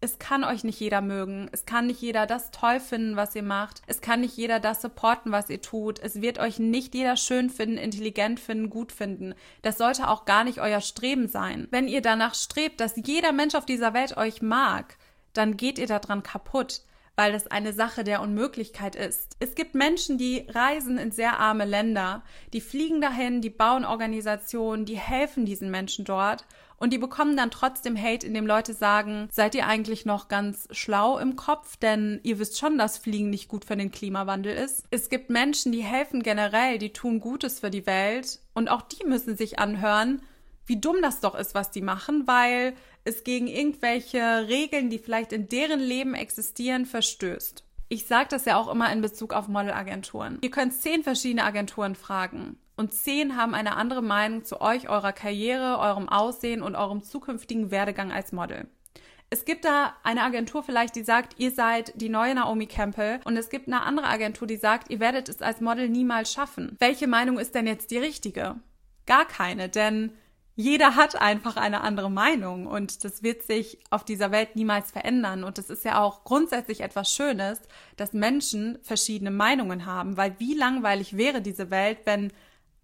es 0.03 0.19
kann 0.19 0.44
euch 0.44 0.65
nicht 0.65 0.79
jeder 0.81 1.00
mögen. 1.00 1.50
Es 1.53 1.65
kann 1.65 1.88
nicht 1.88 2.01
jeder 2.01 2.25
das 2.25 2.51
toll 2.51 2.81
finden, 2.81 3.15
was 3.15 3.35
ihr 3.35 3.41
macht. 3.41 3.81
Es 3.88 4.01
kann 4.01 4.19
nicht 4.19 4.35
jeder 4.35 4.59
das 4.59 4.81
supporten, 4.81 5.31
was 5.31 5.50
ihr 5.50 5.61
tut. 5.61 5.97
Es 6.00 6.21
wird 6.21 6.39
euch 6.39 6.59
nicht 6.59 6.94
jeder 6.94 7.15
schön 7.15 7.50
finden, 7.50 7.77
intelligent 7.77 8.41
finden, 8.41 8.69
gut 8.69 8.91
finden. 8.91 9.33
Das 9.61 9.77
sollte 9.77 10.09
auch 10.09 10.25
gar 10.25 10.44
nicht 10.44 10.59
euer 10.59 10.81
Streben 10.81 11.29
sein. 11.29 11.69
Wenn 11.71 11.88
ihr 11.88 12.01
danach 12.01 12.35
strebt, 12.35 12.81
dass 12.81 12.95
jeder 12.97 13.31
Mensch 13.31 13.55
auf 13.55 13.65
dieser 13.65 13.94
Welt 13.94 14.17
euch 14.17 14.41
mag, 14.41 14.97
dann 15.31 15.55
geht 15.55 15.79
ihr 15.79 15.88
daran 15.88 16.21
kaputt 16.21 16.81
weil 17.15 17.31
das 17.31 17.48
eine 17.48 17.74
Sache 17.74 18.04
der 18.04 18.21
Unmöglichkeit 18.21 18.95
ist. 18.95 19.36
Es 19.39 19.56
gibt 19.56 19.75
Menschen, 19.75 20.18
die 20.18 20.45
reisen 20.50 20.98
in 20.98 21.12
sehr 21.12 21.39
arme 21.39 21.65
Länder, 21.65 22.24
die 22.54 22.62
fliegen 22.62 23.01
dahin, 23.01 23.42
die 23.42 23.50
bauen 23.50 23.86
Organisationen, 23.86 24.86
die 24.86 24.98
helfen 24.98 25.45
diesen 25.45 25.70
Menschen 25.70 26.05
dort 26.05 26.46
und 26.77 26.91
die 26.91 26.98
bekommen 26.98 27.38
dann 27.38 27.51
trotzdem 27.51 27.96
Hate, 27.96 28.25
indem 28.25 28.48
Leute 28.48 28.74
sagen, 28.74 29.29
seid 29.32 29.55
ihr 29.55 29.67
eigentlich 29.67 30.05
noch 30.05 30.27
ganz 30.27 30.67
schlau 30.72 31.17
im 31.17 31.36
Kopf, 31.36 31.77
denn 31.77 32.20
ihr 32.24 32.39
wisst 32.39 32.60
schon, 32.60 32.77
dass 32.77 32.98
Fliegen 32.98 33.29
nicht 33.29 33.48
gut 33.48 33.63
für 33.63 33.77
den 33.77 33.91
Klimawandel 33.91 34.53
ist. 34.53 34.84
Es 34.89 35.10
gibt 35.10 35.29
Menschen, 35.29 35.72
die 35.72 35.84
helfen 35.84 36.24
generell, 36.24 36.79
die 36.79 36.91
tun 36.91 37.20
Gutes 37.20 37.60
für 37.60 37.70
die 37.70 37.86
Welt 37.86 38.39
und 38.53 38.70
auch 38.70 38.82
die 38.82 39.05
müssen 39.05 39.38
sich 39.38 39.60
anhören, 39.60 40.22
wie 40.65 40.79
dumm 40.79 40.98
das 41.01 41.20
doch 41.20 41.36
ist, 41.36 41.55
was 41.55 41.72
die 41.72 41.82
machen, 41.82 42.25
weil 42.25 42.74
es 43.05 43.24
gegen 43.24 43.48
irgendwelche 43.48 44.48
Regeln, 44.48 44.89
die 44.89 45.00
vielleicht 45.00 45.33
in 45.33 45.50
deren 45.50 45.79
Leben 45.79 46.13
existieren, 46.13 46.86
verstößt. 46.86 47.63
Ich 47.89 48.05
sage 48.05 48.29
das 48.29 48.45
ja 48.45 48.57
auch 48.57 48.72
immer 48.72 48.91
in 48.91 49.01
Bezug 49.01 49.33
auf 49.33 49.48
Modelagenturen. 49.48 50.39
Ihr 50.41 50.51
könnt 50.51 50.74
zehn 50.74 51.03
verschiedene 51.03 51.43
Agenturen 51.43 51.95
fragen 51.95 52.57
und 52.75 52.93
zehn 52.93 53.38
haben 53.38 53.53
eine 53.53 53.75
andere 53.75 54.01
Meinung 54.01 54.43
zu 54.43 54.62
euch, 54.62 54.89
eurer 54.89 55.13
Karriere, 55.13 55.77
eurem 55.79 56.10
Aussehen 56.10 56.62
und 56.62 56.75
eurem 56.75 57.03
zukünftigen 57.03 57.72
Werdegang 57.72 58.12
als 58.12 58.31
Model. 58.31 58.67
Es 59.29 59.45
gibt 59.45 59.65
da 59.65 59.95
eine 60.03 60.22
Agentur 60.22 60.63
vielleicht, 60.63 60.95
die 60.95 61.03
sagt, 61.03 61.39
ihr 61.39 61.51
seid 61.51 62.00
die 62.00 62.10
neue 62.10 62.36
Naomi 62.36 62.67
Campbell 62.67 63.19
und 63.25 63.36
es 63.36 63.50
gibt 63.50 63.67
eine 63.67 63.81
andere 63.81 64.07
Agentur, 64.07 64.48
die 64.48 64.57
sagt, 64.57 64.91
ihr 64.91 65.00
werdet 65.00 65.27
es 65.27 65.41
als 65.41 65.60
Model 65.60 65.89
niemals 65.89 66.31
schaffen. 66.31 66.75
Welche 66.79 67.07
Meinung 67.07 67.39
ist 67.39 67.55
denn 67.55 67.65
jetzt 67.65 67.89
die 67.91 67.98
richtige? 67.98 68.57
Gar 69.05 69.25
keine, 69.25 69.69
denn 69.69 70.12
jeder 70.55 70.95
hat 70.95 71.19
einfach 71.19 71.57
eine 71.57 71.81
andere 71.81 72.12
Meinung 72.12 72.67
und 72.67 73.03
das 73.03 73.24
wird 73.24 73.43
sich 73.43 73.79
auf 73.89 74.05
dieser 74.05 74.31
Welt 74.31 74.55
niemals 74.55 74.91
verändern. 74.91 75.43
Und 75.43 75.57
es 75.57 75.69
ist 75.69 75.83
ja 75.83 76.00
auch 76.00 76.24
grundsätzlich 76.24 76.81
etwas 76.81 77.12
Schönes, 77.12 77.60
dass 77.98 78.13
Menschen 78.13 78.77
verschiedene 78.83 79.31
Meinungen 79.31 79.88
haben, 79.88 80.15
weil 80.15 80.36
wie 80.39 80.53
langweilig 80.53 81.17
wäre 81.17 81.41
diese 81.41 81.72
Welt, 81.72 82.00
wenn 82.05 82.31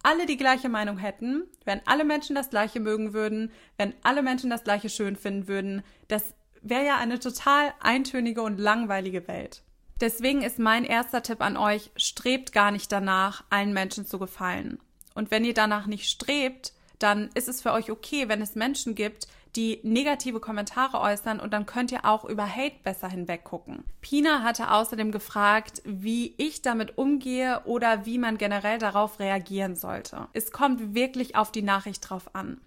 alle 0.02 0.26
die 0.26 0.38
gleiche 0.38 0.70
Meinung 0.70 0.98
hätten, 0.98 1.44
wenn 1.66 1.82
alle 1.86 2.06
Menschen 2.06 2.36
das 2.36 2.50
gleiche 2.50 2.80
mögen 2.80 3.14
würden, 3.14 3.52
wenn 3.78 3.94
alle 4.02 4.24
Menschen 4.24 4.50
das 4.50 4.64
gleiche 4.64 4.90
schön 4.90 5.16
finden 5.16 5.48
würden. 5.48 5.84
Das 6.08 6.34
wäre 6.62 6.86
ja 6.86 6.98
eine 6.98 7.20
total 7.20 7.74
eintönige 7.82 8.42
und 8.42 8.60
langweilige 8.60 9.28
Welt. 9.28 9.62
Deswegen 10.02 10.42
ist 10.42 10.58
mein 10.58 10.86
erster 10.86 11.22
Tipp 11.22 11.42
an 11.42 11.58
euch, 11.58 11.92
strebt 11.98 12.54
gar 12.54 12.72
nicht 12.72 12.92
danach, 12.92 13.44
allen 13.50 13.74
Menschen 13.74 14.06
zu 14.06 14.18
gefallen. 14.18 14.80
Und 15.14 15.30
wenn 15.30 15.44
ihr 15.44 15.54
danach 15.54 15.88
nicht 15.88 16.10
strebt, 16.10 16.74
dann 17.00 17.30
ist 17.34 17.48
es 17.48 17.62
für 17.62 17.74
euch 17.74 17.90
okay, 17.90 18.30
wenn 18.30 18.42
es 18.42 18.56
Menschen 18.56 18.96
gibt, 18.96 19.28
die 19.56 19.80
negative 19.84 20.40
Kommentare 20.40 21.00
äußern 21.00 21.40
und 21.40 21.52
dann 21.54 21.66
könnt 21.66 21.92
ihr 21.92 22.06
auch 22.06 22.26
über 22.26 22.46
Hate 22.46 22.76
besser 22.84 23.10
hinweggucken. 23.10 23.84
Pina 24.02 24.44
hatte 24.44 24.72
außerdem 24.72 25.12
gefragt, 25.12 25.82
wie 25.86 26.36
ich 26.38 26.62
damit 26.62 26.98
umgehe 26.98 27.62
oder 27.66 28.06
wie 28.06 28.20
man 28.20 28.38
generell 28.38 28.78
darauf 28.78 29.20
reagieren 29.20 29.76
sollte. 29.76 30.28
Es 30.34 30.52
kommt 30.52 30.94
wirklich 30.94 31.36
auf 31.36 31.52
die 31.52 31.64
Nachricht 31.64 32.08
drauf 32.08 32.36
an. 32.36 32.62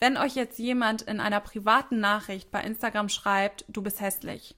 Wenn 0.00 0.16
euch 0.16 0.36
jetzt 0.36 0.58
jemand 0.60 1.02
in 1.02 1.18
einer 1.18 1.40
privaten 1.40 1.98
Nachricht 1.98 2.52
bei 2.52 2.62
Instagram 2.62 3.08
schreibt, 3.08 3.64
du 3.68 3.82
bist 3.82 4.00
hässlich, 4.00 4.54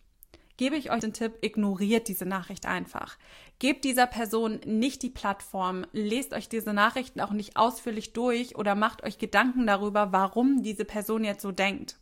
gebe 0.61 0.77
ich 0.77 0.91
euch 0.91 1.01
den 1.01 1.15
Tipp, 1.15 1.39
ignoriert 1.41 2.07
diese 2.07 2.27
Nachricht 2.27 2.67
einfach. 2.67 3.17
Gebt 3.61 3.83
dieser 3.83 4.07
Person 4.07 4.61
nicht 4.67 5.03
die 5.03 5.09
Plattform, 5.09 5.87
lest 5.93 6.35
euch 6.35 6.51
diese 6.51 6.75
Nachrichten 6.75 7.23
auch 7.23 7.31
nicht 7.31 7.57
ausführlich 7.57 8.13
durch 8.13 8.57
oder 8.57 8.75
macht 8.75 9.03
euch 9.03 9.17
Gedanken 9.17 9.67
darüber, 9.67 10.13
warum 10.13 10.63
diese 10.63 10.85
Person 10.85 11.25
jetzt 11.25 11.41
so 11.41 11.51
denkt. 11.51 11.97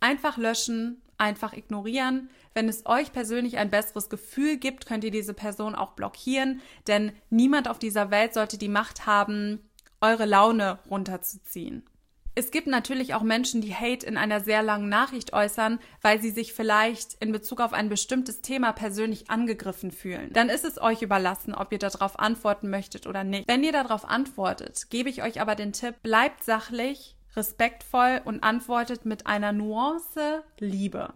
Einfach 0.00 0.38
löschen, 0.38 1.00
einfach 1.18 1.52
ignorieren. 1.52 2.30
Wenn 2.52 2.68
es 2.68 2.84
euch 2.84 3.12
persönlich 3.12 3.58
ein 3.58 3.70
besseres 3.70 4.08
Gefühl 4.08 4.56
gibt, 4.56 4.86
könnt 4.86 5.04
ihr 5.04 5.12
diese 5.12 5.32
Person 5.32 5.76
auch 5.76 5.92
blockieren, 5.92 6.62
denn 6.88 7.12
niemand 7.28 7.68
auf 7.68 7.78
dieser 7.78 8.10
Welt 8.10 8.34
sollte 8.34 8.58
die 8.58 8.68
Macht 8.68 9.06
haben, 9.06 9.60
eure 10.00 10.26
Laune 10.26 10.80
runterzuziehen. 10.90 11.84
Es 12.34 12.50
gibt 12.50 12.68
natürlich 12.68 13.14
auch 13.14 13.22
Menschen, 13.22 13.60
die 13.60 13.74
Hate 13.74 14.06
in 14.06 14.16
einer 14.16 14.40
sehr 14.40 14.62
langen 14.62 14.88
Nachricht 14.88 15.32
äußern, 15.32 15.80
weil 16.00 16.20
sie 16.20 16.30
sich 16.30 16.52
vielleicht 16.52 17.14
in 17.14 17.32
Bezug 17.32 17.60
auf 17.60 17.72
ein 17.72 17.88
bestimmtes 17.88 18.40
Thema 18.40 18.72
persönlich 18.72 19.30
angegriffen 19.30 19.90
fühlen. 19.90 20.32
Dann 20.32 20.48
ist 20.48 20.64
es 20.64 20.80
euch 20.80 21.02
überlassen, 21.02 21.54
ob 21.54 21.72
ihr 21.72 21.78
darauf 21.78 22.18
antworten 22.18 22.70
möchtet 22.70 23.06
oder 23.06 23.24
nicht. 23.24 23.48
Wenn 23.48 23.64
ihr 23.64 23.72
darauf 23.72 24.08
antwortet, 24.08 24.90
gebe 24.90 25.08
ich 25.08 25.22
euch 25.22 25.40
aber 25.40 25.56
den 25.56 25.72
Tipp, 25.72 25.96
bleibt 26.02 26.44
sachlich, 26.44 27.16
respektvoll 27.34 28.20
und 28.24 28.42
antwortet 28.42 29.04
mit 29.04 29.26
einer 29.26 29.52
Nuance 29.52 30.44
Liebe. 30.58 31.12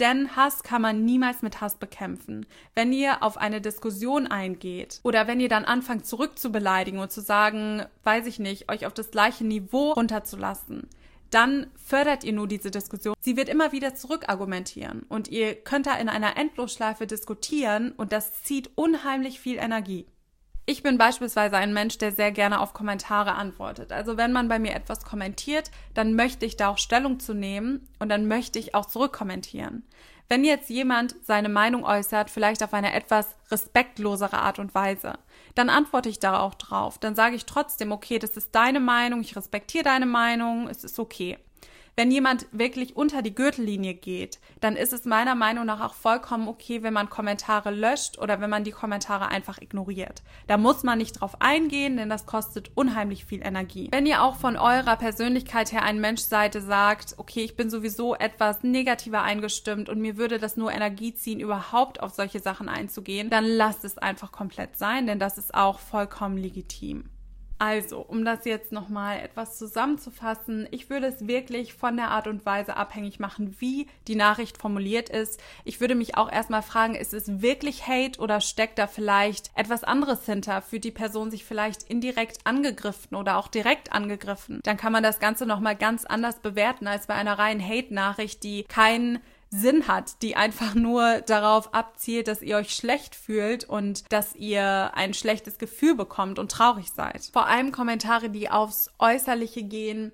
Denn 0.00 0.34
Hass 0.34 0.62
kann 0.62 0.80
man 0.80 1.04
niemals 1.04 1.42
mit 1.42 1.60
Hass 1.60 1.76
bekämpfen. 1.76 2.46
Wenn 2.74 2.90
ihr 2.90 3.22
auf 3.22 3.36
eine 3.36 3.60
Diskussion 3.60 4.26
eingeht 4.26 5.00
oder 5.02 5.26
wenn 5.26 5.40
ihr 5.40 5.50
dann 5.50 5.66
anfangt 5.66 6.06
zurück 6.06 6.38
zu 6.38 6.50
beleidigen 6.50 6.98
und 6.98 7.12
zu 7.12 7.20
sagen, 7.20 7.84
weiß 8.04 8.26
ich 8.26 8.38
nicht, 8.38 8.70
euch 8.70 8.86
auf 8.86 8.94
das 8.94 9.10
gleiche 9.10 9.44
Niveau 9.44 9.92
runterzulassen, 9.92 10.88
dann 11.28 11.66
fördert 11.76 12.24
ihr 12.24 12.32
nur 12.32 12.48
diese 12.48 12.70
Diskussion. 12.70 13.14
Sie 13.20 13.36
wird 13.36 13.50
immer 13.50 13.72
wieder 13.72 13.94
zurückargumentieren 13.94 15.02
und 15.10 15.28
ihr 15.28 15.54
könnt 15.54 15.86
da 15.86 15.96
in 15.96 16.08
einer 16.08 16.38
Endlosschleife 16.38 17.06
diskutieren 17.06 17.92
und 17.92 18.12
das 18.12 18.42
zieht 18.42 18.70
unheimlich 18.76 19.38
viel 19.38 19.58
Energie. 19.58 20.06
Ich 20.70 20.84
bin 20.84 20.98
beispielsweise 20.98 21.56
ein 21.56 21.72
Mensch, 21.72 21.98
der 21.98 22.12
sehr 22.12 22.30
gerne 22.30 22.60
auf 22.60 22.74
Kommentare 22.74 23.32
antwortet. 23.32 23.90
Also 23.90 24.16
wenn 24.16 24.30
man 24.30 24.46
bei 24.46 24.60
mir 24.60 24.72
etwas 24.72 25.04
kommentiert, 25.04 25.68
dann 25.94 26.14
möchte 26.14 26.46
ich 26.46 26.56
da 26.56 26.68
auch 26.68 26.78
Stellung 26.78 27.18
zu 27.18 27.34
nehmen 27.34 27.88
und 27.98 28.08
dann 28.08 28.28
möchte 28.28 28.60
ich 28.60 28.72
auch 28.72 28.86
zurückkommentieren. 28.86 29.82
Wenn 30.28 30.44
jetzt 30.44 30.70
jemand 30.70 31.16
seine 31.24 31.48
Meinung 31.48 31.82
äußert, 31.82 32.30
vielleicht 32.30 32.62
auf 32.62 32.72
eine 32.72 32.94
etwas 32.94 33.34
respektlosere 33.50 34.38
Art 34.38 34.60
und 34.60 34.72
Weise, 34.72 35.14
dann 35.56 35.70
antworte 35.70 36.08
ich 36.08 36.20
da 36.20 36.38
auch 36.38 36.54
drauf. 36.54 36.98
Dann 36.98 37.16
sage 37.16 37.34
ich 37.34 37.46
trotzdem, 37.46 37.90
okay, 37.90 38.20
das 38.20 38.36
ist 38.36 38.54
deine 38.54 38.78
Meinung, 38.78 39.22
ich 39.22 39.34
respektiere 39.34 39.82
deine 39.82 40.06
Meinung, 40.06 40.68
es 40.68 40.84
ist 40.84 41.00
okay. 41.00 41.36
Wenn 42.00 42.10
jemand 42.10 42.46
wirklich 42.50 42.96
unter 42.96 43.20
die 43.20 43.34
Gürtellinie 43.34 43.92
geht, 43.92 44.38
dann 44.60 44.74
ist 44.74 44.94
es 44.94 45.04
meiner 45.04 45.34
Meinung 45.34 45.66
nach 45.66 45.82
auch 45.82 45.92
vollkommen 45.92 46.48
okay, 46.48 46.82
wenn 46.82 46.94
man 46.94 47.10
Kommentare 47.10 47.70
löscht 47.70 48.16
oder 48.16 48.40
wenn 48.40 48.48
man 48.48 48.64
die 48.64 48.70
Kommentare 48.70 49.28
einfach 49.28 49.60
ignoriert. 49.60 50.22
Da 50.46 50.56
muss 50.56 50.82
man 50.82 50.96
nicht 50.96 51.20
drauf 51.20 51.42
eingehen, 51.42 51.98
denn 51.98 52.08
das 52.08 52.24
kostet 52.24 52.70
unheimlich 52.74 53.26
viel 53.26 53.42
Energie. 53.44 53.90
Wenn 53.92 54.06
ihr 54.06 54.22
auch 54.22 54.36
von 54.36 54.56
eurer 54.56 54.96
Persönlichkeit 54.96 55.72
her 55.72 55.82
ein 55.82 56.00
Mensch 56.00 56.22
seid, 56.22 56.54
der 56.54 56.62
sagt, 56.62 57.16
okay, 57.18 57.44
ich 57.44 57.54
bin 57.54 57.68
sowieso 57.68 58.14
etwas 58.14 58.62
negativer 58.62 59.20
eingestimmt 59.20 59.90
und 59.90 60.00
mir 60.00 60.16
würde 60.16 60.38
das 60.38 60.56
nur 60.56 60.72
Energie 60.72 61.12
ziehen, 61.12 61.38
überhaupt 61.38 62.02
auf 62.02 62.14
solche 62.14 62.40
Sachen 62.40 62.70
einzugehen, 62.70 63.28
dann 63.28 63.44
lasst 63.44 63.84
es 63.84 63.98
einfach 63.98 64.32
komplett 64.32 64.78
sein, 64.78 65.06
denn 65.06 65.18
das 65.18 65.36
ist 65.36 65.52
auch 65.52 65.78
vollkommen 65.78 66.38
legitim. 66.38 67.10
Also, 67.60 68.00
um 68.00 68.24
das 68.24 68.46
jetzt 68.46 68.72
nochmal 68.72 69.20
etwas 69.20 69.58
zusammenzufassen, 69.58 70.66
ich 70.70 70.88
würde 70.88 71.08
es 71.08 71.26
wirklich 71.26 71.74
von 71.74 71.94
der 71.94 72.10
Art 72.10 72.26
und 72.26 72.46
Weise 72.46 72.74
abhängig 72.74 73.20
machen, 73.20 73.54
wie 73.58 73.86
die 74.08 74.14
Nachricht 74.14 74.56
formuliert 74.56 75.10
ist. 75.10 75.38
Ich 75.66 75.78
würde 75.78 75.94
mich 75.94 76.16
auch 76.16 76.32
erstmal 76.32 76.62
fragen, 76.62 76.94
ist 76.94 77.12
es 77.12 77.42
wirklich 77.42 77.86
Hate 77.86 78.18
oder 78.18 78.40
steckt 78.40 78.78
da 78.78 78.86
vielleicht 78.86 79.50
etwas 79.56 79.84
anderes 79.84 80.24
hinter? 80.24 80.62
Fühlt 80.62 80.84
die 80.84 80.90
Person 80.90 81.30
sich 81.30 81.44
vielleicht 81.44 81.82
indirekt 81.82 82.38
angegriffen 82.44 83.14
oder 83.14 83.36
auch 83.36 83.48
direkt 83.48 83.92
angegriffen? 83.92 84.60
Dann 84.62 84.78
kann 84.78 84.94
man 84.94 85.02
das 85.02 85.20
Ganze 85.20 85.44
nochmal 85.44 85.76
ganz 85.76 86.06
anders 86.06 86.38
bewerten 86.38 86.86
als 86.86 87.08
bei 87.08 87.14
einer 87.14 87.38
reinen 87.38 87.62
Hate-Nachricht, 87.62 88.42
die 88.42 88.64
keinen 88.64 89.18
Sinn 89.50 89.88
hat, 89.88 90.22
die 90.22 90.36
einfach 90.36 90.74
nur 90.74 91.20
darauf 91.22 91.74
abzielt, 91.74 92.28
dass 92.28 92.40
ihr 92.40 92.56
euch 92.56 92.74
schlecht 92.74 93.16
fühlt 93.16 93.64
und 93.64 94.10
dass 94.12 94.36
ihr 94.36 94.92
ein 94.94 95.12
schlechtes 95.12 95.58
Gefühl 95.58 95.96
bekommt 95.96 96.38
und 96.38 96.52
traurig 96.52 96.90
seid. 96.90 97.30
Vor 97.32 97.46
allem 97.46 97.72
Kommentare, 97.72 98.30
die 98.30 98.48
aufs 98.48 98.90
Äußerliche 98.98 99.64
gehen, 99.64 100.12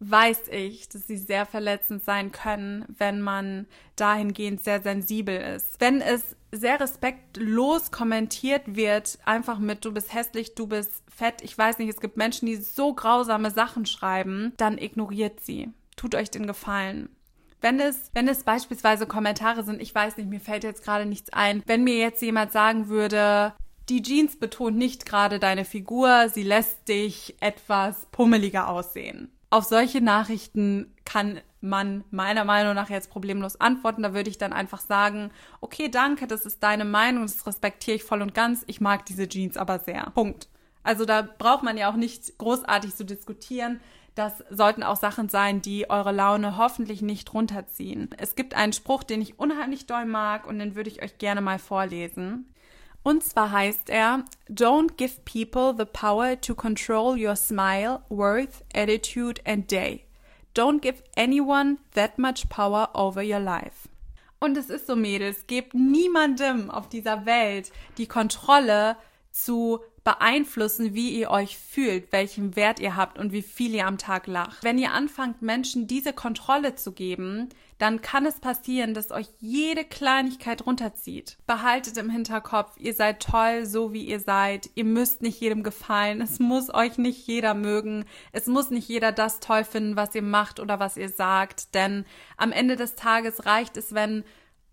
weiß 0.00 0.48
ich, 0.50 0.88
dass 0.88 1.06
sie 1.06 1.16
sehr 1.16 1.46
verletzend 1.46 2.04
sein 2.04 2.32
können, 2.32 2.84
wenn 2.88 3.20
man 3.20 3.66
dahingehend 3.96 4.62
sehr 4.62 4.82
sensibel 4.82 5.36
ist. 5.36 5.80
Wenn 5.80 6.00
es 6.00 6.36
sehr 6.50 6.80
respektlos 6.80 7.90
kommentiert 7.90 8.76
wird, 8.76 9.18
einfach 9.24 9.58
mit 9.58 9.84
du 9.84 9.92
bist 9.92 10.12
hässlich, 10.14 10.54
du 10.54 10.66
bist 10.66 11.02
fett, 11.14 11.42
ich 11.42 11.56
weiß 11.56 11.78
nicht, 11.78 11.90
es 11.90 12.00
gibt 12.00 12.16
Menschen, 12.16 12.46
die 12.46 12.56
so 12.56 12.94
grausame 12.94 13.50
Sachen 13.50 13.86
schreiben, 13.86 14.52
dann 14.56 14.78
ignoriert 14.78 15.40
sie. 15.40 15.70
Tut 15.96 16.14
euch 16.14 16.30
den 16.30 16.46
Gefallen. 16.46 17.13
Wenn 17.64 17.80
es, 17.80 18.10
wenn 18.12 18.28
es 18.28 18.42
beispielsweise 18.42 19.06
Kommentare 19.06 19.64
sind, 19.64 19.80
ich 19.80 19.94
weiß 19.94 20.18
nicht, 20.18 20.28
mir 20.28 20.38
fällt 20.38 20.64
jetzt 20.64 20.84
gerade 20.84 21.06
nichts 21.06 21.32
ein. 21.32 21.62
Wenn 21.64 21.82
mir 21.82 21.96
jetzt 21.96 22.20
jemand 22.20 22.52
sagen 22.52 22.90
würde, 22.90 23.54
die 23.88 24.02
Jeans 24.02 24.38
betont 24.38 24.76
nicht 24.76 25.06
gerade 25.06 25.38
deine 25.38 25.64
Figur, 25.64 26.28
sie 26.28 26.42
lässt 26.42 26.88
dich 26.88 27.36
etwas 27.40 28.04
pummeliger 28.12 28.68
aussehen. 28.68 29.32
Auf 29.48 29.64
solche 29.64 30.02
Nachrichten 30.02 30.92
kann 31.06 31.40
man 31.62 32.04
meiner 32.10 32.44
Meinung 32.44 32.74
nach 32.74 32.90
jetzt 32.90 33.08
problemlos 33.08 33.58
antworten. 33.58 34.02
Da 34.02 34.12
würde 34.12 34.28
ich 34.28 34.36
dann 34.36 34.52
einfach 34.52 34.80
sagen, 34.80 35.30
okay, 35.62 35.88
danke, 35.88 36.26
das 36.26 36.44
ist 36.44 36.62
deine 36.62 36.84
Meinung, 36.84 37.22
das 37.22 37.46
respektiere 37.46 37.96
ich 37.96 38.04
voll 38.04 38.20
und 38.20 38.34
ganz. 38.34 38.62
Ich 38.66 38.82
mag 38.82 39.06
diese 39.06 39.26
Jeans 39.26 39.56
aber 39.56 39.78
sehr. 39.78 40.10
Punkt. 40.14 40.50
Also 40.82 41.06
da 41.06 41.22
braucht 41.22 41.62
man 41.62 41.78
ja 41.78 41.90
auch 41.90 41.96
nicht 41.96 42.36
großartig 42.36 42.94
zu 42.94 43.06
diskutieren. 43.06 43.80
Das 44.14 44.44
sollten 44.48 44.84
auch 44.84 44.96
Sachen 44.96 45.28
sein, 45.28 45.60
die 45.60 45.90
eure 45.90 46.12
Laune 46.12 46.56
hoffentlich 46.56 47.02
nicht 47.02 47.34
runterziehen. 47.34 48.10
Es 48.16 48.36
gibt 48.36 48.54
einen 48.54 48.72
Spruch, 48.72 49.02
den 49.02 49.20
ich 49.20 49.38
unheimlich 49.38 49.86
doll 49.86 50.04
mag 50.04 50.46
und 50.46 50.60
den 50.60 50.76
würde 50.76 50.90
ich 50.90 51.02
euch 51.02 51.18
gerne 51.18 51.40
mal 51.40 51.58
vorlesen. 51.58 52.48
Und 53.02 53.22
zwar 53.22 53.50
heißt 53.50 53.90
er, 53.90 54.24
Don't 54.48 54.94
give 54.96 55.20
people 55.24 55.74
the 55.76 55.84
power 55.84 56.40
to 56.40 56.54
control 56.54 57.18
your 57.18 57.36
smile, 57.36 58.00
worth, 58.08 58.64
attitude 58.72 59.42
and 59.44 59.70
day. 59.70 60.04
Don't 60.54 60.80
give 60.80 61.02
anyone 61.16 61.78
that 61.94 62.18
much 62.18 62.48
power 62.48 62.88
over 62.94 63.22
your 63.22 63.40
life. 63.40 63.88
Und 64.38 64.56
es 64.56 64.70
ist 64.70 64.86
so, 64.86 64.94
Mädels, 64.94 65.46
gebt 65.46 65.74
niemandem 65.74 66.70
auf 66.70 66.88
dieser 66.88 67.26
Welt 67.26 67.72
die 67.98 68.06
Kontrolle 68.06 68.96
zu 69.34 69.80
beeinflussen, 70.04 70.94
wie 70.94 71.18
ihr 71.18 71.30
euch 71.30 71.58
fühlt, 71.58 72.12
welchen 72.12 72.56
Wert 72.56 72.78
ihr 72.78 72.94
habt 72.94 73.18
und 73.18 73.32
wie 73.32 73.42
viel 73.42 73.74
ihr 73.74 73.86
am 73.86 73.98
Tag 73.98 74.26
lacht. 74.26 74.62
Wenn 74.62 74.78
ihr 74.78 74.92
anfangt, 74.92 75.42
Menschen 75.42 75.86
diese 75.86 76.12
Kontrolle 76.12 76.76
zu 76.76 76.92
geben, 76.92 77.48
dann 77.78 78.00
kann 78.00 78.26
es 78.26 78.38
passieren, 78.38 78.94
dass 78.94 79.10
euch 79.10 79.26
jede 79.40 79.84
Kleinigkeit 79.84 80.64
runterzieht. 80.66 81.38
Behaltet 81.46 81.96
im 81.96 82.10
Hinterkopf, 82.10 82.76
ihr 82.78 82.94
seid 82.94 83.20
toll, 83.20 83.66
so 83.66 83.92
wie 83.92 84.04
ihr 84.04 84.20
seid. 84.20 84.70
Ihr 84.76 84.84
müsst 84.84 85.22
nicht 85.22 85.40
jedem 85.40 85.64
gefallen. 85.64 86.20
Es 86.20 86.38
muss 86.38 86.72
euch 86.72 86.98
nicht 86.98 87.26
jeder 87.26 87.54
mögen. 87.54 88.04
Es 88.30 88.46
muss 88.46 88.70
nicht 88.70 88.88
jeder 88.88 89.10
das 89.10 89.40
toll 89.40 89.64
finden, 89.64 89.96
was 89.96 90.14
ihr 90.14 90.22
macht 90.22 90.60
oder 90.60 90.78
was 90.78 90.96
ihr 90.96 91.08
sagt. 91.08 91.74
Denn 91.74 92.04
am 92.36 92.52
Ende 92.52 92.76
des 92.76 92.94
Tages 92.94 93.46
reicht 93.46 93.76
es, 93.76 93.94
wenn 93.94 94.22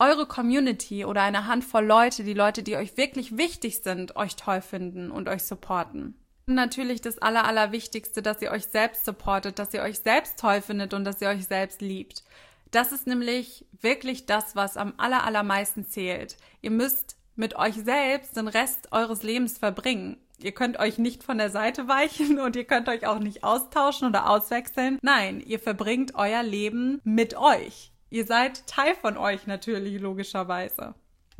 eure 0.02 0.26
Community 0.26 1.06
oder 1.06 1.22
eine 1.22 1.46
Handvoll 1.46 1.86
Leute, 1.86 2.24
die 2.24 2.34
Leute, 2.34 2.64
die 2.64 2.76
euch 2.76 2.98
wirklich 2.98 3.38
wichtig 3.38 3.84
sind, 3.84 4.16
euch 4.16 4.36
toll 4.36 4.62
finden 4.62 5.12
und 5.12 5.30
euch 5.30 5.44
supporten. 5.44 6.16
Und 6.48 6.56
natürlich 6.56 7.02
das 7.02 7.20
Aller, 7.20 7.46
Allerwichtigste, 7.46 8.24
dass 8.24 8.42
ihr 8.42 8.50
euch 8.50 8.66
selbst 8.66 9.06
supportet, 9.06 9.60
dass 9.60 9.76
ihr 9.76 9.84
euch 9.84 10.00
selbst 10.00 10.40
toll 10.40 10.62
findet 10.62 10.96
und 10.96 11.06
dass 11.06 11.22
ihr 11.22 11.30
euch 11.30 11.46
selbst 11.46 11.82
liebt. 11.82 12.24
Das 12.72 12.92
ist 12.92 13.06
nämlich 13.06 13.66
wirklich 13.80 14.26
das, 14.26 14.56
was 14.56 14.76
am 14.76 14.94
aller, 14.98 15.24
allermeisten 15.24 15.86
zählt. 15.86 16.36
Ihr 16.62 16.72
müsst 16.72 17.16
mit 17.36 17.56
euch 17.56 17.76
selbst 17.76 18.36
den 18.36 18.48
Rest 18.48 18.92
eures 18.92 19.22
Lebens 19.22 19.60
verbringen. 19.60 20.18
Ihr 20.40 20.54
könnt 20.54 20.80
euch 20.80 20.98
nicht 20.98 21.24
von 21.24 21.38
der 21.38 21.52
Seite 21.52 21.88
weichen 21.88 22.40
und 22.40 22.56
ihr 22.56 22.66
könnt 22.66 22.90
euch 22.90 23.06
auch 23.06 23.20
nicht 23.20 23.44
austauschen 23.44 24.08
oder 24.08 24.28
auswechseln. 24.28 24.98
Nein, 25.04 25.42
ihr 25.46 25.60
verbringt 25.60 26.16
euer 26.16 26.42
Leben 26.42 27.00
mit 27.04 27.38
euch. 27.38 27.92
Ihr 28.12 28.26
seid 28.26 28.68
Teil 28.68 28.94
von 28.96 29.18
euch 29.18 29.48
natürlich, 29.48 30.00
logischerweise. 30.02 30.96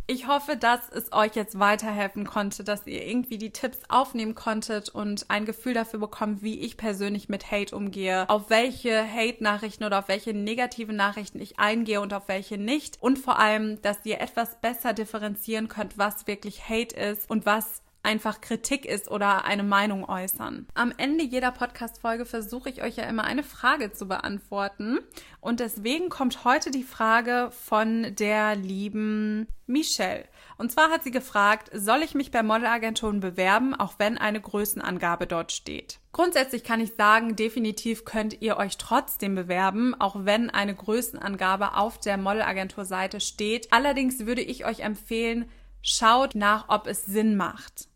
Ich 0.08 0.28
hoffe, 0.28 0.56
dass 0.56 0.90
es 0.90 1.12
euch 1.12 1.36
jetzt 1.36 1.60
weiterhelfen 1.60 2.26
konnte, 2.26 2.64
dass 2.64 2.88
ihr 2.88 3.06
irgendwie 3.06 3.38
die 3.38 3.52
Tipps 3.52 3.80
aufnehmen 3.90 4.36
konntet 4.36 4.88
und 4.88 5.30
ein 5.30 5.46
Gefühl 5.46 5.74
dafür 5.74 6.00
bekommt, 6.00 6.44
wie 6.44 6.60
ich 6.62 6.78
persönlich 6.78 7.28
mit 7.28 7.52
Hate 7.52 7.76
umgehe, 7.76 8.28
auf 8.30 8.50
welche 8.50 9.06
Hate-Nachrichten 9.06 9.84
oder 9.84 10.00
auf 10.00 10.08
welche 10.08 10.34
negativen 10.34 10.96
Nachrichten 10.96 11.42
ich 11.42 11.60
eingehe 11.60 12.00
und 12.00 12.14
auf 12.14 12.30
welche 12.30 12.58
nicht. 12.58 13.02
Und 13.02 13.20
vor 13.20 13.38
allem, 13.38 13.82
dass 13.82 14.06
ihr 14.06 14.22
etwas 14.22 14.60
besser 14.62 14.94
differenzieren 14.94 15.68
könnt, 15.68 15.98
was 15.98 16.26
wirklich 16.26 16.70
Hate 16.70 16.96
ist 16.96 17.30
und 17.30 17.46
was 17.46 17.82
einfach 18.04 18.42
Kritik 18.42 18.86
ist 18.86 19.10
oder 19.10 19.46
eine 19.46 19.64
Meinung 19.64 20.08
äußern. 20.08 20.68
Am 20.74 20.94
Ende 20.98 21.24
jeder 21.24 21.52
Podcast-Folge 21.52 22.26
versuche 22.26 22.70
ich 22.70 22.82
euch 22.82 22.98
ja 22.98 23.04
immer 23.04 23.24
eine 23.24 23.44
Frage 23.44 23.92
zu 23.92 24.08
beantworten. 24.08 25.00
Und 25.40 25.60
deswegen 25.60 26.10
kommt 26.10 26.44
heute 26.44 26.72
die 26.72 26.84
Frage 26.84 27.52
von 27.52 28.16
der 28.16 28.56
lieben 28.56 29.48
Michelle. 29.68 30.26
Und 30.58 30.72
zwar 30.72 30.92
hat 30.92 31.04
sie 31.04 31.12
gefragt, 31.12 31.72
soll 31.74 32.04
ich 32.04 32.14
mich 32.14 32.30
bei 32.30 32.44
Modelagenturen 32.44 33.20
bewerben, 33.20 33.74
auch 33.74 33.96
wenn 33.98 34.18
eine 34.18 34.40
Größenangabe 34.40 35.26
dort 35.26 35.52
steht? 35.52 36.00
Grundsätzlich 36.12 36.64
kann 36.64 36.82
ich 36.82 36.94
sagen, 36.94 37.36
definitiv 37.36 38.06
könnt 38.06 38.42
ihr 38.42 38.58
euch 38.58 38.78
trotzdem 38.78 39.34
bewerben, 39.34 39.96
auch 40.00 40.26
wenn 40.26 40.50
eine 40.50 40.76
Größenangabe 40.76 41.76
auf 41.76 42.00
der 42.00 42.18
Modelagentur-Seite 42.18 43.22
steht. 43.22 43.72
Allerdings 43.72 44.26
würde 44.26 44.42
ich 44.42 44.66
euch 44.66 44.82
empfehlen, 44.82 45.50
schaut 45.82 46.36
nach, 46.36 46.66
ob 46.68 46.86
es 46.86 47.06
Sinn 47.06 47.38
macht. 47.38 47.88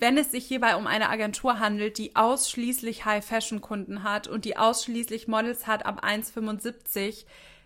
Wenn 0.00 0.16
es 0.16 0.30
sich 0.30 0.46
hierbei 0.46 0.76
um 0.76 0.86
eine 0.86 1.08
Agentur 1.08 1.58
handelt, 1.58 1.98
die 1.98 2.14
ausschließlich 2.14 3.04
High-Fashion-Kunden 3.04 4.04
hat 4.04 4.28
und 4.28 4.44
die 4.44 4.56
ausschließlich 4.56 5.26
Models 5.26 5.66
hat 5.66 5.84
ab 5.84 6.04
1,75, 6.04 7.24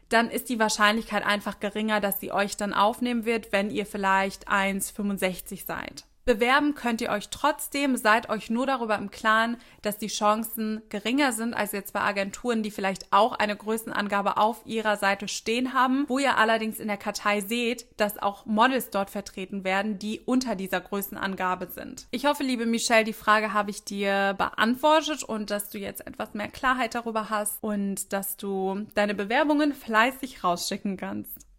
dann 0.08 0.30
ist 0.30 0.48
die 0.48 0.58
Wahrscheinlichkeit 0.58 1.26
einfach 1.26 1.60
geringer, 1.60 2.00
dass 2.00 2.20
sie 2.20 2.32
euch 2.32 2.56
dann 2.56 2.72
aufnehmen 2.72 3.26
wird, 3.26 3.52
wenn 3.52 3.70
ihr 3.70 3.84
vielleicht 3.84 4.48
1,65 4.48 5.66
seid. 5.66 6.04
Bewerben 6.24 6.74
könnt 6.76 7.00
ihr 7.00 7.10
euch 7.10 7.30
trotzdem, 7.30 7.96
seid 7.96 8.28
euch 8.28 8.48
nur 8.48 8.64
darüber 8.64 8.96
im 8.96 9.10
Klaren, 9.10 9.56
dass 9.82 9.98
die 9.98 10.06
Chancen 10.06 10.82
geringer 10.88 11.32
sind 11.32 11.52
als 11.52 11.72
jetzt 11.72 11.92
bei 11.92 12.00
Agenturen, 12.00 12.62
die 12.62 12.70
vielleicht 12.70 13.12
auch 13.12 13.32
eine 13.32 13.56
Größenangabe 13.56 14.36
auf 14.36 14.62
ihrer 14.64 14.96
Seite 14.96 15.26
stehen 15.26 15.74
haben, 15.74 16.04
wo 16.08 16.20
ihr 16.20 16.38
allerdings 16.38 16.78
in 16.78 16.86
der 16.86 16.96
Kartei 16.96 17.40
seht, 17.40 17.86
dass 17.96 18.22
auch 18.22 18.46
Models 18.46 18.90
dort 18.90 19.10
vertreten 19.10 19.64
werden, 19.64 19.98
die 19.98 20.20
unter 20.20 20.54
dieser 20.54 20.80
Größenangabe 20.80 21.66
sind. 21.66 22.06
Ich 22.12 22.24
hoffe, 22.24 22.44
liebe 22.44 22.66
Michelle, 22.66 23.04
die 23.04 23.12
Frage 23.12 23.52
habe 23.52 23.70
ich 23.70 23.82
dir 23.82 24.34
beantwortet 24.38 25.24
und 25.24 25.50
dass 25.50 25.70
du 25.70 25.78
jetzt 25.78 26.06
etwas 26.06 26.34
mehr 26.34 26.48
Klarheit 26.48 26.94
darüber 26.94 27.30
hast 27.30 27.60
und 27.62 28.12
dass 28.12 28.36
du 28.36 28.86
deine 28.94 29.14
Bewerbungen 29.14 29.72
fleißig 29.72 30.44
rausschicken 30.44 30.96
kannst. 30.96 31.51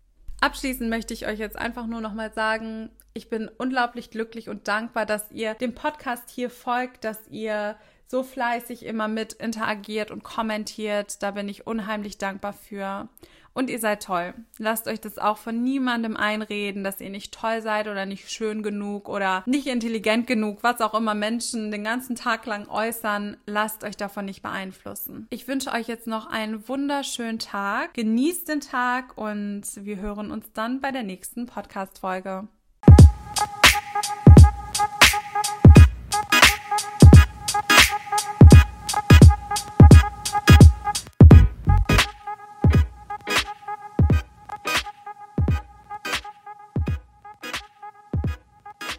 Abschließend 0.44 0.90
möchte 0.90 1.14
ich 1.14 1.26
euch 1.26 1.40
jetzt 1.40 1.58
einfach 1.58 1.88
nur 1.88 2.02
noch 2.02 2.14
mal 2.14 2.34
sagen, 2.34 2.90
ich 3.14 3.30
bin 3.30 3.50
unglaublich 3.58 4.10
glücklich 4.10 4.50
und 4.50 4.68
dankbar, 4.68 5.06
dass 5.06 5.32
ihr 5.32 5.54
dem 5.54 5.74
Podcast 5.74 6.30
hier 6.30 6.50
folgt, 6.50 7.06
dass 7.06 7.30
ihr 7.30 7.78
so 8.08 8.24
fleißig 8.24 8.86
immer 8.86 9.08
mit 9.08 9.32
interagiert 9.32 10.12
und 10.12 10.26
kommentiert. 10.26 11.24
Da 11.24 11.32
bin 11.32 11.48
ich 11.48 11.66
unheimlich 11.66 12.18
dankbar 12.18 12.52
für. 12.52 13.08
Und 13.54 13.70
ihr 13.70 13.80
seid 13.80 14.04
toll. 14.04 14.34
Lasst 14.58 14.88
euch 14.88 15.00
das 15.00 15.20
auch 15.20 15.38
von 15.38 15.62
niemandem 15.62 16.18
einreden, 16.18 16.84
dass 16.84 17.00
ihr 17.00 17.10
nicht 17.10 17.34
toll 17.34 17.62
seid 17.62 17.88
oder 17.88 18.06
nicht 18.06 18.32
schön 18.32 18.64
genug 18.64 19.08
oder 19.08 19.44
nicht 19.46 19.68
intelligent 19.68 20.26
genug, 20.26 20.60
was 20.62 20.82
auch 20.82 20.96
immer 20.96 21.14
Menschen 21.14 21.70
den 21.70 21.84
ganzen 21.84 22.16
Tag 22.16 22.46
lang 22.46 22.68
äußern. 22.68 23.38
Lasst 23.46 23.84
euch 23.84 23.96
davon 23.96 24.26
nicht 24.26 24.42
beeinflussen. 24.42 25.28
Ich 25.30 25.48
wünsche 25.48 25.72
euch 25.72 25.88
jetzt 25.88 26.08
noch 26.08 26.26
einen 26.26 26.68
wunderschönen 26.68 27.40
Tag. 27.40 27.94
Genießt 27.94 28.48
den 28.48 28.62
Tag 28.62 29.18
und 29.18 29.64
wir 29.76 29.98
hören 29.98 30.32
uns 30.32 30.52
dann 30.54 30.82
bei 30.82 30.92
der 30.92 31.04
nächsten 31.04 31.46
Podcast-Folge. 31.46 32.48